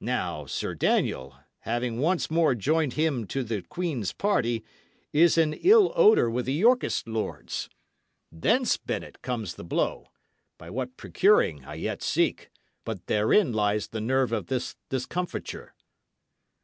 Now, 0.00 0.46
Sir 0.46 0.72
Daniel, 0.76 1.34
having 1.62 1.98
once 1.98 2.30
more 2.30 2.54
joined 2.54 2.92
him 2.92 3.26
to 3.26 3.42
the 3.42 3.60
Queen's 3.62 4.12
party, 4.12 4.62
is 5.12 5.36
in 5.36 5.52
ill 5.52 5.92
odour 5.96 6.30
with 6.30 6.46
the 6.46 6.52
Yorkist 6.52 7.08
lords. 7.08 7.68
Thence, 8.30 8.76
Bennet, 8.76 9.20
comes 9.20 9.54
the 9.56 9.64
blow 9.64 10.10
by 10.58 10.70
what 10.70 10.96
procuring, 10.96 11.64
I 11.64 11.74
yet 11.74 12.04
seek; 12.04 12.50
but 12.84 13.08
therein 13.08 13.52
lies 13.52 13.88
the 13.88 14.00
nerve 14.00 14.30
of 14.30 14.46
this 14.46 14.76
discomfiture." 14.90 15.74